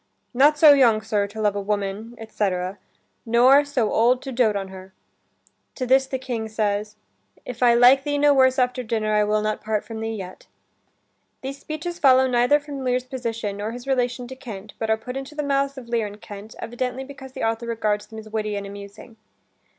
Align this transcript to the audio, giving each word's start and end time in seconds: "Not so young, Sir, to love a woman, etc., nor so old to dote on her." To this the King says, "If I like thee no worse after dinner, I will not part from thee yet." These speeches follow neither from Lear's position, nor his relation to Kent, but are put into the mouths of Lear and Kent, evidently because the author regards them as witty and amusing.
"Not 0.33 0.57
so 0.57 0.73
young, 0.73 1.03
Sir, 1.03 1.27
to 1.27 1.39
love 1.39 1.55
a 1.55 1.61
woman, 1.61 2.15
etc., 2.17 2.79
nor 3.23 3.63
so 3.63 3.91
old 3.93 4.23
to 4.23 4.31
dote 4.31 4.55
on 4.55 4.69
her." 4.69 4.93
To 5.75 5.85
this 5.85 6.07
the 6.07 6.17
King 6.17 6.49
says, 6.49 6.95
"If 7.45 7.61
I 7.61 7.75
like 7.75 8.03
thee 8.03 8.17
no 8.17 8.33
worse 8.33 8.57
after 8.57 8.81
dinner, 8.81 9.13
I 9.13 9.23
will 9.23 9.43
not 9.43 9.61
part 9.63 9.85
from 9.85 9.99
thee 9.99 10.15
yet." 10.15 10.47
These 11.41 11.59
speeches 11.59 11.99
follow 11.99 12.25
neither 12.25 12.59
from 12.59 12.83
Lear's 12.83 13.03
position, 13.03 13.57
nor 13.57 13.73
his 13.73 13.85
relation 13.85 14.27
to 14.29 14.35
Kent, 14.35 14.73
but 14.79 14.89
are 14.89 14.97
put 14.97 15.15
into 15.15 15.35
the 15.35 15.43
mouths 15.43 15.77
of 15.77 15.87
Lear 15.87 16.07
and 16.07 16.19
Kent, 16.19 16.55
evidently 16.57 17.03
because 17.03 17.33
the 17.33 17.43
author 17.43 17.67
regards 17.67 18.07
them 18.07 18.17
as 18.17 18.27
witty 18.29 18.55
and 18.55 18.65
amusing. 18.65 19.17